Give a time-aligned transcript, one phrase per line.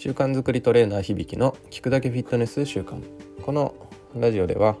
[0.00, 3.02] 習慣づくりトレーナー響の聞くだけフィットネス習慣
[3.42, 3.74] この
[4.16, 4.78] ラジオでは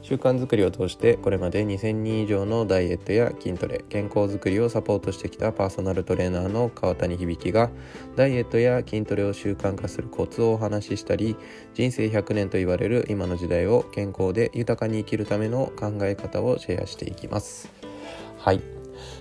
[0.00, 7.68] 習慣づくりを通してこれまで2000人以上のダイエットや筋トレ健康づくりをサポートしてきたパーソナルトレーナーの川谷響が
[8.14, 11.34] ダイエットや筋トレを習慣化するコツをお話ししたり
[11.74, 17.68] 人生100年と言われる今の時代を健康で豊かに生きるための考え方をシェアしていきます。
[18.38, 18.60] はい。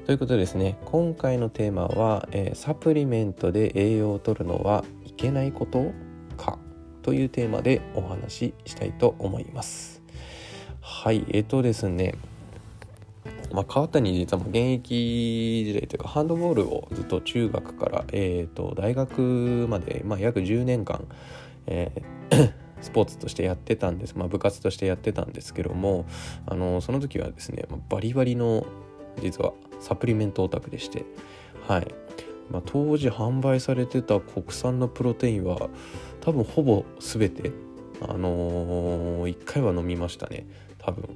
[0.06, 4.84] ということでですね今回のテーマは、えー、サプリメントで栄養を取るのは
[5.20, 5.92] けないこと
[6.38, 6.58] か
[7.02, 10.02] というテーマでお話ししたいと思います。
[10.82, 12.16] はいえっ、とですね。
[13.52, 21.08] まあ、川谷実は現役時代というかハンドボールをずっと中学から、えー、と大学まで、まあ、約10年間、
[21.66, 26.06] えー スポーツとしてやってたんです、まあ、部活としてやってたんですけども
[26.46, 28.66] あのその時はですねバリバリの
[29.22, 29.52] 実は
[29.82, 31.04] サプリメントオタクでして
[31.68, 31.88] はい、
[32.52, 35.70] まあ、当時販売されてた国産のプロテインは
[36.22, 37.52] 多分ほぼ全て
[38.02, 40.48] あのー、1回は飲みましたね。
[40.78, 41.10] 多分。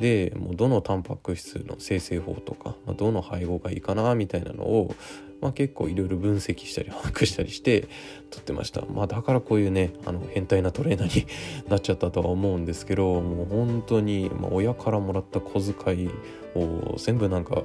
[0.00, 4.94] でもうどのタンパク質の生成法とか、まあ、どの配合がいいかなみたいなのを、
[5.40, 7.88] まあ、結構いろいろ分析したり把握したりして
[8.30, 11.26] 撮ってました、まあ、だからこういうねあの変態なトレーナーに
[11.68, 16.10] なっちゃったとは思うんですけどもう本当に、まあ、親からもらった小遣い
[16.54, 17.62] を全部なんか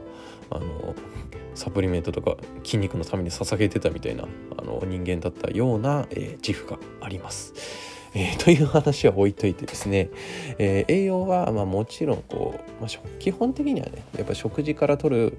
[0.49, 0.95] あの
[1.53, 4.25] サプリメントとか筋肉のために捧げてたみたいな
[4.57, 7.53] あの人間だったような、えー、自負があります。
[8.13, 10.09] えー、という話は置いといてですね、
[10.57, 15.37] えー、栄養は、まあ、もちろんこう、まあ、基本的にはねやっぱ食事から取る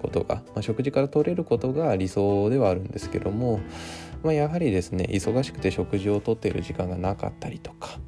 [0.00, 3.60] ことが、まあ、食事から取れることが理想ではあるんですけども、
[4.22, 7.98] まあ、やはりですね忙しくて食事をとっている時間がなかったりとか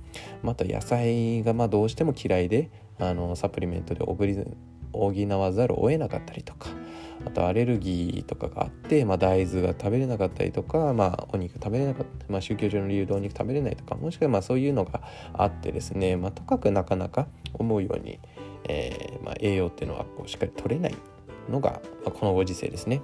[0.43, 6.69] また野菜がまどうしても嫌いであのサプリメントで補わざるを得なかったりとか
[7.25, 15.03] あとアレルギーとかがあって、まあ、大豆が食べれなかったりとか、まあ、お肉食べれなかった、まあ、宗教上の理由でお肉食べれないとかもしくはまあそういうのが
[15.35, 18.21] あってですね、まあ、とかくなかなか思うように、
[18.69, 20.95] えーまあ、栄養っていうのはこうしっかり取れない。
[21.49, 23.03] のが、まあ、このご時世ですね。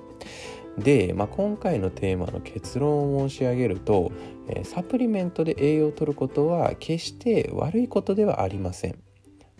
[0.78, 4.10] で、まあ、今回のテーマの結論を申し上げると、
[4.48, 8.98] えー、サプリメントで栄養を取ることは決して悪いことではありません。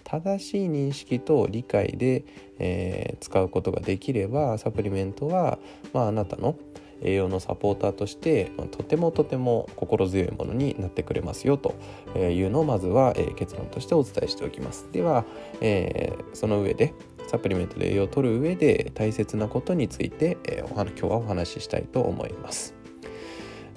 [0.05, 2.25] 正しい認識と理解で、
[2.59, 5.59] えー、使うことができればサプリメントは、
[5.93, 6.57] まあ、あなたの
[7.03, 11.75] 栄養のサポーターとしてとてもとても心強いものになってくれますよと
[12.17, 15.25] いうのをまずは、えー、結論としてお伝えしておきますでは、
[15.61, 16.95] えー、その上で
[17.29, 22.75] サプリメントで栄養を取る上で大切なことについて、えー、お今日はお話ししたいと思います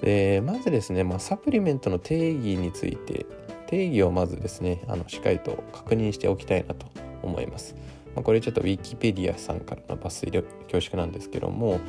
[0.00, 3.26] でまずですね、まあ、サプリメントの定義について
[3.66, 6.86] 定義をまずですねあのしっかりと確認しておきたいなと
[7.22, 7.74] 思います。
[8.14, 11.80] まあ、これちょっとウィキペディアさんからの抜粋で恐縮なんですけども、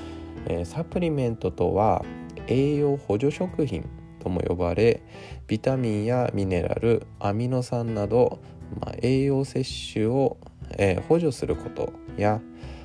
[0.47, 2.03] えー、サプリメントとは
[2.47, 3.87] 栄養補助食品
[4.19, 5.01] とも呼ばれ
[5.47, 8.39] ビタミンやミネラルアミノ酸など、
[8.81, 10.37] まあ、栄養摂取を、
[10.71, 12.41] えー、補助することや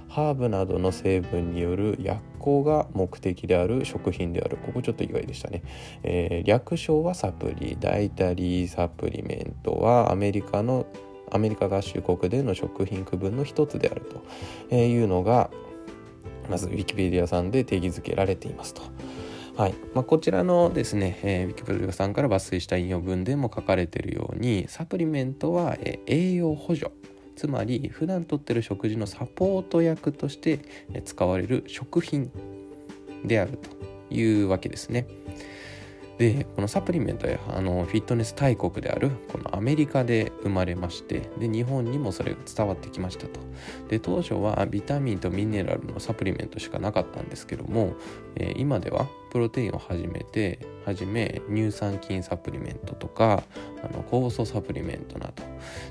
[0.08, 4.58] ハーブなどの成分による薬効が目的である食品である。
[4.58, 5.62] ここちょっと意外でしたね、
[6.02, 7.78] えー、略称はサプリ。
[7.80, 10.86] ダイタリーサプリメントはアメリカの
[11.30, 14.02] アメリカ合衆国での食品区分の一つである
[14.70, 14.76] と。
[14.76, 15.50] いうのが
[16.50, 18.82] まずウィキペディアさんで定義づけられていますと。
[19.56, 19.74] はい。
[19.94, 26.90] まあ、こちらのですね、えー、ウィキペディアさんから抜粋した引用文でも書かれているようにサプリメントは、えー、栄養補助。
[27.36, 30.60] つまり普段とってる食事のサポート役として
[31.04, 32.30] 使われる食品
[33.24, 35.06] であるというわけですね。
[36.22, 43.40] でこのサプリメントやあのフィットネス大国であるこのアメリカで生まれましてで日本にもそれが伝わってきましたと。
[43.88, 47.94] で当初はビタミンとミネラルのサプリメントしかなかったんですけども、
[48.36, 53.42] えー、今ではプロテインを始めてはじめ乳酸菌サプリメントとか
[53.82, 55.42] あの酵素サプリメントなど。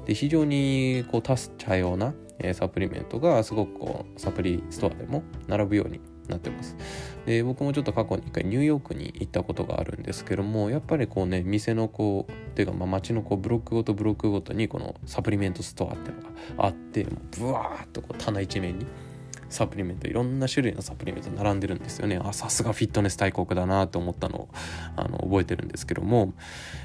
[0.05, 2.13] で非常にこう多種多様な、
[2.53, 6.75] サプリメントがすごくこうサプリストアでも並ぶようになってます。
[7.25, 17.05] で僕もちょっと過去に一回ニューヨークに行ったことがあるんですけどもやっぱりこうね店のこうっていうかまあ街のこうブロックごとブロックごとにこのサプリメントストアっていうのがあって
[17.37, 18.87] ブワーッとこう棚一面に
[19.51, 22.19] サプリメントいろんな種類のサプリメント並んでるんですよね。
[22.23, 24.49] あさすがフィットネス大国だなと思ったのを
[24.95, 26.33] あの覚えてるんですけども。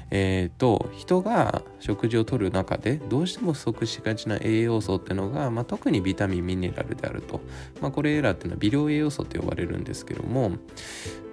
[0.09, 7.41] えっ、ー、と人が食事をとる中でどうしても不足しがちな栄養素っていうのが、まあ、特にビタミンミネラルであると、
[7.81, 10.51] まあ、これらっていうのは微量栄養素と呼ばれるんですけども。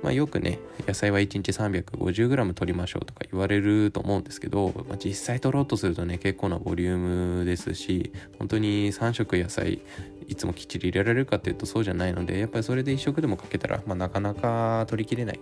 [0.02, 6.98] まあ、よくね野菜は1日 350g 取りましょうとか言われると思うんですけど、まあ、実際取ろうとするとね結構なボリュー
[7.38, 9.80] ムですし本当に3食野菜
[10.28, 15.40] いつもきっちり入れられるかっていうとそうじゃないのでやっぱりそれで1食でもかけたら、まあ、なかなか取りきれない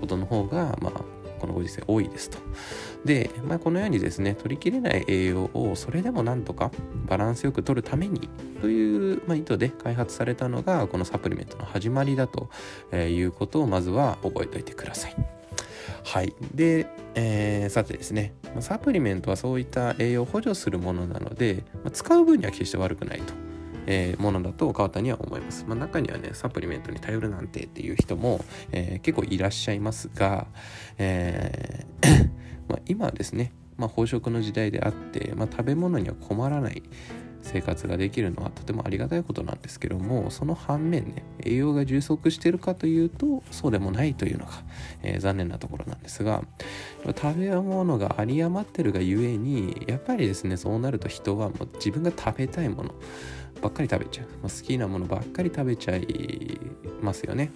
[0.00, 2.38] ことの方がまあこのご時世多いですと。
[3.04, 6.70] で、まあ、このようにですね取りきれない栄養をそれでもなんとか
[7.06, 8.28] バランスよく取るために
[8.60, 12.50] という、まあ、意図で開発されたのがこのサプリメントの始まりだと
[12.94, 15.40] いうことをまずは覚えておいてください。
[16.04, 16.34] はい。
[16.54, 23.49] で、えー、さてですね、サプリメントはそういった栄養を補助するものなので、まあ、使う分には決して悪くないと。
[23.86, 25.64] えー、ものだと川田には思います。
[25.66, 30.46] まあ、中にはねサプリメントに頼るなんてっていう人も、えー、結構いらっしゃいますが、
[30.98, 32.30] えー
[32.68, 36.82] まあ、今はですね、まあ、飽食の時代であって、まあ、食べ物には困らない
[37.42, 44.52] 生活ができるのはとてもありがたいことなんですけどもその反面ね栄養が充足してるかというとそうでもないというのが、
[45.02, 46.42] えー、残念なところなんですが
[47.16, 52.94] 食べ物が有り余ってるがゆえにやっぱりですねそうなると人はもう自分が食べたいもの
[53.60, 56.60] ばっかり食べちゃう、まあ、好きなものばっかり食べちゃい
[57.02, 57.52] ますよね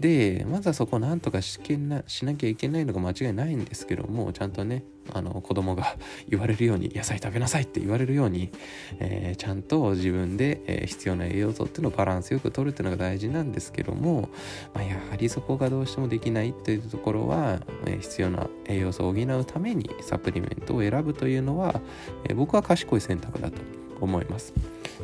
[0.00, 4.82] でまずはそこをなんとかしけなしなきゃいけないのが間違いないんですけどもちゃんとね
[5.12, 5.96] あの子供が
[6.28, 8.50] 言われるように野菜食べなさいって言われるように、
[8.98, 14.30] えー、ちゃんと自分で、えー、必要な栄養素っていうのをバランスよくとるっていうのが大事なんですけども、
[14.74, 21.80] まあ、やはりそこがどうしてもできないっていうところは、えー、必要な栄養素を補うためにサプリメントを選ぶというのは、
[22.24, 23.60] え僕は賢い選択だと
[24.00, 24.54] 思います。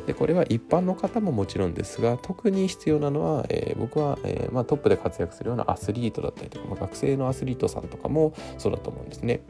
[0.05, 9.41] でこれは一般の方ももちろんですが特に必要なのは、えー、僕は、えー、まあ、トップで活躍するようなアスリートだったりとか、まあ、学生のアスリートさんとかもそうだと思うんですね。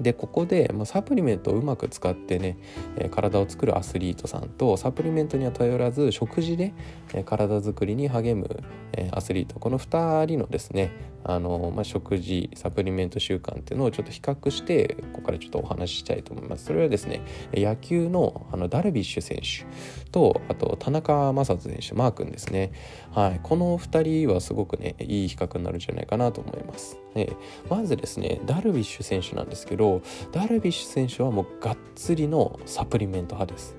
[0.00, 2.58] でここで、まあ、サプリメントをうまく使ってね、
[2.96, 6.72] え、体を作るアスリートさんとサプリメントには頼らず食事で、
[7.14, 8.62] え、体作りに励む、
[8.92, 9.58] え、アスリート。
[9.58, 10.90] この2人のですね
[11.24, 16.64] あの、まあ、食事サプリメント習慣っていうのをちょっと比較してここからちょっとお話ししたいと思います。
[16.64, 17.22] それはですね
[17.52, 19.66] 野球のあのダルビッシュ選手
[20.10, 22.72] とあと田中将人選手マー君ですね。
[23.12, 23.40] はい。
[23.42, 27.28] この2人はすごくねいい比較になるんじゃないかなと思います、ね、
[27.68, 29.89] まずですねダルビッシュ選手なんですけど
[30.32, 33.76] ダルビッシュ選手はもうがっつりのサプリメント派です。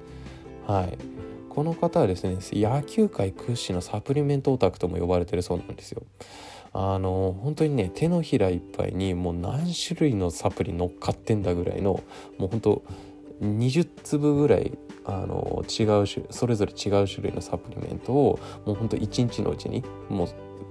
[0.67, 0.97] はい。
[1.49, 6.03] この方はですね野球界屈指のサプリメントオタクとも呼ばれてるそうなんですよ。
[6.73, 12.01] あの本当にね手のひらいっぱいにもう何種類のサプリ乗っかってんだぐらいの
[12.37, 12.83] もう本当
[13.41, 20.27] 20粒ぐらいあの違う種それぞれ違う種類のサプリメントをもうほんと1日のうちにもう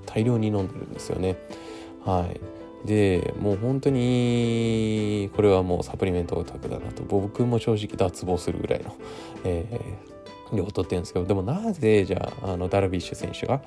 [0.07, 1.37] 大量に飲んでるんですよね。
[2.05, 2.60] はい。
[2.85, 8.97] でもう本当にこれはもうサプリメントオタクだなと僕も正直脱帽するぐらいの、
[9.45, 9.99] え
[10.53, 13.63] 量を取ってるんですけどでもなぜじゃああのダルビッシュ選手が、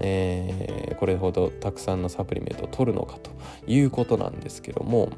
[0.00, 3.30] えー、これほどたくさんのサプリメントを取るのかと
[3.66, 5.10] いうことなんですけども、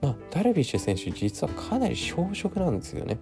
[0.00, 3.18] まあ、ダルビッシュ選手実はかなり小食なんですよね。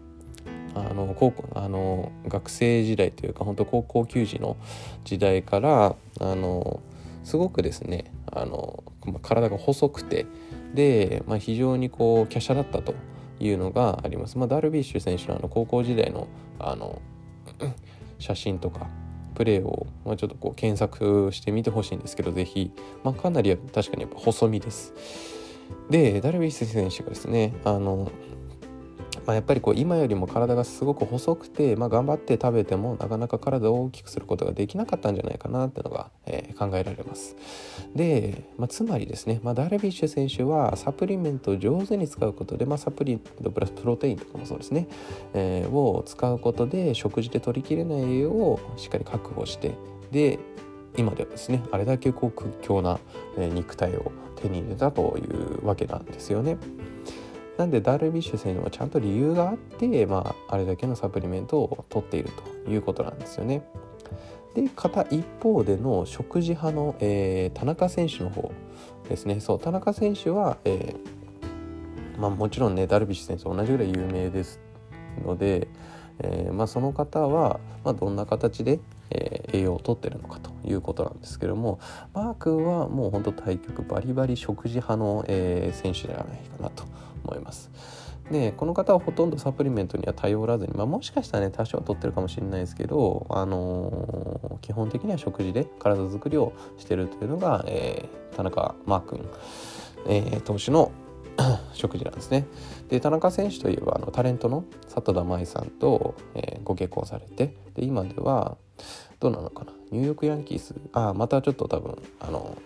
[0.75, 4.57] あの高校あの学生時代というか本当高校球児の
[5.05, 6.81] 時代からあの
[7.25, 10.27] すごくですねあの、まあ、体が細くて
[10.75, 12.95] で、まあ、非常にこう華奢だったと
[13.41, 14.39] いうのがあります。
[14.39, 16.29] まあ、ダルビッシュ選手のあの高校時代の
[16.59, 17.01] あの
[18.19, 18.89] 写真とか
[19.35, 22.71] プレーを、まあ、ちょっとこう検索してみてほしいんですけど是非、
[23.03, 24.95] まあ、かなり確かにやっぱ細身です。
[25.91, 28.11] でダルビッシュ選手がですねあの
[29.27, 37.37] まあ、やっぱりこう今よりも体がすごく細くて、まあ、頑張って食べてもなかなか体を大きくすることができなかったんじゃないかなっていうのが、えー、考えられます。
[37.95, 44.89] で、まあ、つまりですね、まあ、ダルビッシュ選手はサプリメントを上手に使うことで、まあ、サプリメントプラスプロテインとかもそうですね、
[45.35, 49.75] えー、を使うことで食事で取りきれない栄養をしっかり確保して
[50.11, 50.39] で
[50.97, 52.99] 今ではですねあれだけこう屈強な
[53.37, 56.59] 肉体を手に入れたというわけなんですよね。
[57.59, 62.31] なんでダルビッシュ選手はちゃんと理由があって、まあ、あれだけのサプリメントを取っている
[62.65, 63.63] ということなんですよね。
[64.55, 68.53] で片一方での食事派の、えー、田中選手の方
[69.09, 74.61] ですねそう田中選手は、えー、まあ、もちろんねダルビッシュ選手と同じぐらい有名です
[75.25, 75.69] ので、
[76.19, 78.81] えー、まあ、その方は、まあ、どんな形で、
[79.11, 81.81] え栄養をとってるのかということなんですけども
[82.15, 86.85] マー君はもうほんと対局バリバリ食事派の、え選手ではないかなと
[87.25, 87.71] 思います。
[88.31, 99.29] でこの方はほとんどサプリメントには頼らずに、まあ、もしかしたらね多少は取ってるかもしれないですけど、あのー、基本的には食事で体づくりをしてるというのが、えー、田中マー君、
[100.09, 100.93] えー、投手の
[101.73, 102.47] 食事なんですね。
[102.89, 108.57] で田中選手といえばあのタレントの里田舞さんと、えー、ご結婚されてで今では
[109.21, 112.57] どうなのかなニューヨークヤンキースあまたちょっと多分あの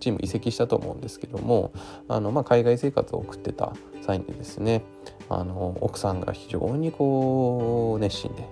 [0.00, 1.72] チーム移籍したと思うんですけども
[2.08, 3.72] あの、まあ、海外生活を送ってた
[4.02, 4.82] 際にですね
[5.28, 8.46] あの奥さんが非常にこう熱心で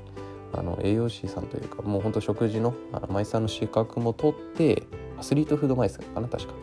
[0.53, 4.83] あの栄養士さんというかもうほんと食事のあのマイスターの資格も取って
[5.19, 6.55] アスリートフードマイスターかな確か、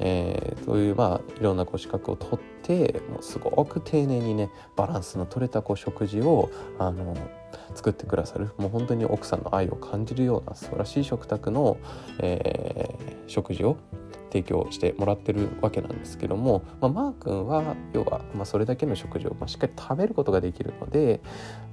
[0.00, 7.16] えー、そういうまあいろんなこう資格を取ってもうすごく丁寧にねバランスの取れたこう食事をあの
[7.74, 11.78] 作ってくださるもう本当に奥さんの愛を感じるような素晴らしい食卓の、
[12.18, 13.78] えー、食事を
[14.30, 21.20] 提供してもらってるわけなんですけども、まあ、マー君は要は、まあ、それだけの食事を、まあ、しっかり食べることができるので、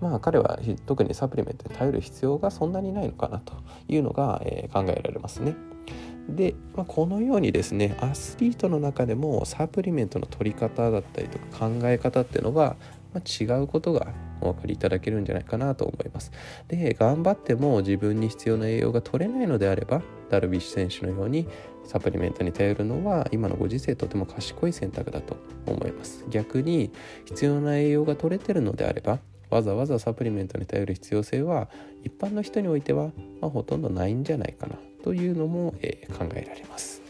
[0.01, 3.53] まあ、彼は特にサプリメントに頼る必要がそんなにないのかなと
[3.87, 5.55] いうのが、えー、考えられますね。
[6.29, 12.75] で、まあ、このようにですねアスリートの中でもサプリメントの取り方だったりとか考え方っていうのは、
[13.13, 14.07] まあ、違うことが
[14.41, 16.31] お分かりいただけるんじゃないかなと思います。
[16.67, 21.47] で頑張っても自分に必要な栄養が取れないのであればダルビッシュ選手のように
[21.85, 26.91] サプリメントに頼るのは今のご時世とても賢い選択だと思います逆に
[27.25, 31.69] 必要な栄養が取れてるのであればわざわざサプリメントに頼る必要性は
[32.03, 33.11] 一般の人においては、
[33.41, 37.01] まあ、ほとんどないんじゃないかなというのも、えー、考えられます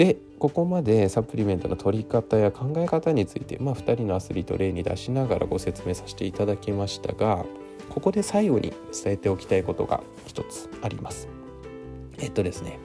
[0.00, 7.44] でここまでサプリメントの取り方や考え方について、まあ、2人のアスリート例に出しながらご説明させていただきましたが
[7.90, 11.28] ここで最後に伝えておきたいことが一つあります。
[12.16, 12.78] えっとですね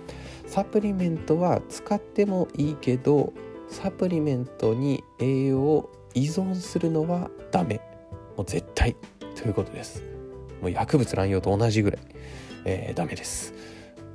[0.46, 3.32] サプリメントは使ってもいいけど
[3.70, 7.80] サプリメントに栄養を依存するのはダメ。
[8.36, 8.94] もう絶対
[9.42, 10.04] ということです。
[10.62, 12.02] もう薬物乱用と同じぐらい、
[12.66, 13.54] えー、ダメです。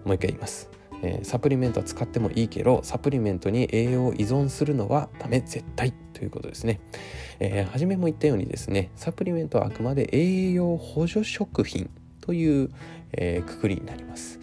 [0.04, 0.79] もう一回言います。
[1.02, 6.80] えー、サプリメントは使ってもいいけどサプリメントに栄養を依存するのはダメ絶対ということですね、
[7.38, 11.90] えー、初めも言ったようにですねサプリメントはあくまで栄養補助食品
[12.20, 12.70] という、
[13.12, 14.38] えー、くくりになります。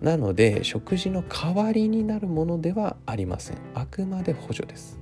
[0.00, 3.58] なので食事の代わりになるものではありません。
[3.74, 4.98] あくまで補助です。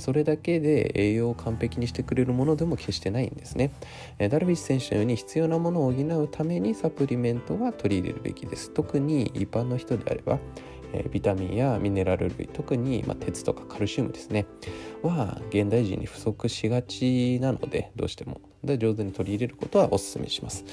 [0.00, 3.70] それだけで栄養を完璧にしてくれるものでも決してないんですね。
[4.18, 8.72] ダルビッシュ選手のように必要なものを補うためにサプリメントは取り入れるべきです。
[8.72, 10.40] 特に一般の人であれば
[10.96, 14.46] えビタミンやミネラル類特に、ま鉄とかカルシウムですね
[15.02, 18.40] は現代人に不足しがちなのでどうしても。
[18.64, 20.64] で上手に取り入れることはお勧めします、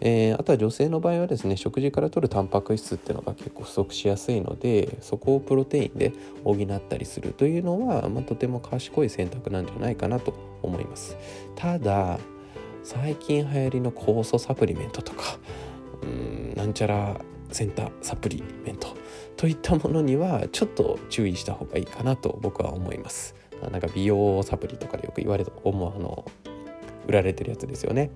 [0.00, 6.12] えー、あとは女性の場合はですね食事から取るタンパク質っていうのが結構不足しやすいのでそこをプロテインで
[6.44, 11.18] 補ったりするというのは、まあ、とても賢い選択なんじゃないかなと思います。
[11.54, 12.18] ただ
[12.84, 15.38] 最近流行りの酵素サプリメントとか
[16.02, 17.20] うんなんちゃら
[17.50, 18.96] センターサプリメント
[19.42, 23.34] といったものにはちょっと注意した方がいいかなと僕は思います。
[23.72, 26.24] なんか美容サプリとかでよく言われる思うあの
[27.08, 28.12] 売られてるやつですよね。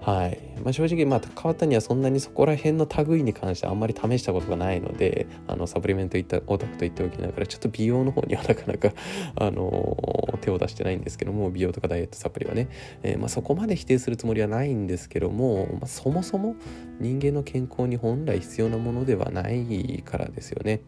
[0.00, 8.92] はいまあ、正直まあ川谷はそんなにそこら辺の類に関してあんまり試したことがないのであのサプリメントいったオタクと言っておきながらちょっと美容の方にはなかなか、
[9.36, 12.68] あのー、手を出してないんですけども美容とかダイエットサプリはね、
[13.02, 16.56] えー、まあ、そこまで否定するつもりはないんですけども、まあ、そもそも
[17.00, 20.80] 人間の健康に本来必要なものではないからですよね。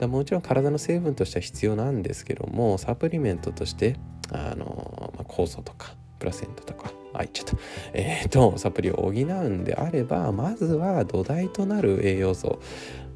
[0.00, 3.96] だもちろん体の成分としては必要なんですけどもサプリメントとして
[4.30, 7.56] あの、まあ、酵素とかプラセントとかあ言っちゃった、
[7.92, 12.60] えーと、サプリを補うんであればまずは土台となる栄養素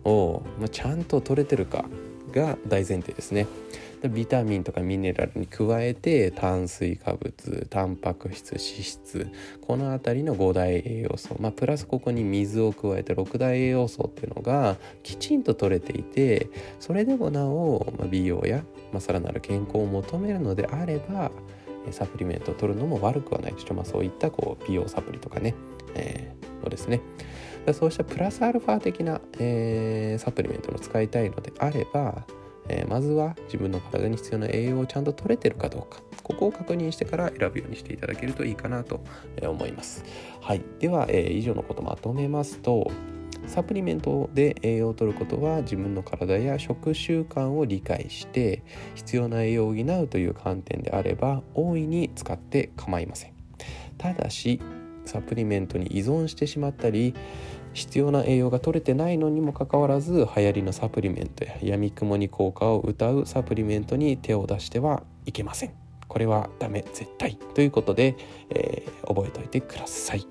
[0.05, 1.85] を、まあ、ちゃんと取れてるか
[2.33, 3.47] が大前提ですね。
[4.09, 9.31] ビタミンとかミネラルに加えて炭水化物タンパク質脂質
[9.61, 21.31] この辺りの5大栄養素、まあ、プラスここに水を加えて6大栄養素っていうのがきちんと取れていてそれでもなお、美容や、まあ、さらなる健康を求めるのであれば
[21.91, 23.55] サプリメントを取るのも悪くはない。
[23.55, 25.55] でしょ、まあ、そういったこう美容サプリとかね、
[25.95, 27.01] えー、をですね。
[27.73, 32.25] そうしたプラスアルファ的な、えー、サプリメントを使いたいのであれば、
[32.69, 36.01] えー、まずは自分の体に必要な栄養をちゃんと取れてるかどうか。
[36.23, 39.01] ここを確認してから選ぶようにしていただけるといいかなと
[39.43, 40.05] 思います。
[40.41, 42.91] はい、では、えー、以上のことまとめますと
[43.47, 48.63] サプリメントで栄養を取ることは自分の体や食習慣を理解して
[48.95, 53.33] 必要な栄養を補うという観点であれば大いに使って構いません。
[53.99, 54.61] ただし
[55.05, 57.15] サプリメントに依存してしまったり
[57.73, 65.73] 必要な栄養が取れてないのにもかかわらず流行りのサプリメントや闇雲に効果を謳うサプリメントに手を出してはいけません。
[66.09, 67.37] これはダメ絶対。
[67.55, 68.17] ということで、
[68.51, 70.27] えー、覚えておいてください。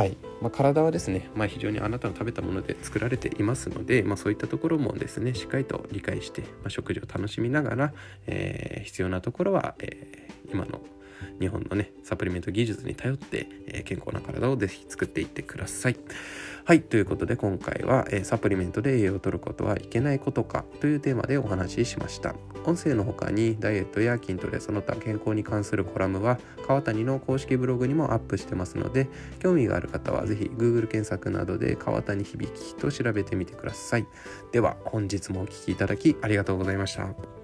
[0.00, 0.16] はい。
[0.40, 7.92] まあ、体はですね、まあ、非常にあなたの食べたもので作られていますので、まあ、そういったところもですねしっかりと理解して、ま、食事を楽しみながら、
[8.26, 10.80] えー、必要なところは、えー、今の
[11.40, 15.96] 日本のねサプリメント技術に頼って、え健康な体をぜひ作っていってください。
[16.64, 22.34] はいということで今回は、えサプリメントで栄養を取ることはいけないことかというテーマでお話ししました。
[22.64, 29.08] 音声の他にダイエットや筋トレその他健康に関するコラムは川谷の公式ブログにもアップしてますので
[29.38, 34.06] 興味がある方はぜひ Google 検索などで川谷響きと調べてみてください。
[34.52, 37.39] では本日もお聴きいただきありがとうございました。